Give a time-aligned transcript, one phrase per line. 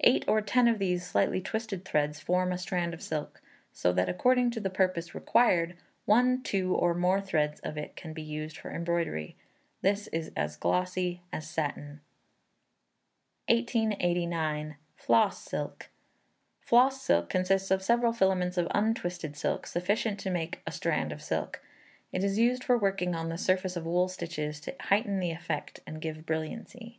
[0.00, 3.40] Eight or ten of these slightly twisted threads form a strand of silk,
[3.72, 8.12] so that, according to the purpose required, one, two, or more threads of it can
[8.12, 9.36] be used for embroidery.
[9.80, 12.00] This is glossy as satin.
[13.48, 14.74] 1889.
[14.96, 15.90] Floss Silk.
[16.60, 21.22] Floss silk consists of several filaments of untwisted silk sufficient to make a strand of
[21.22, 21.62] silk.
[22.10, 25.78] It is used for working on the surface of wool stitches to heighten the effect
[25.86, 26.98] and give brilliancy.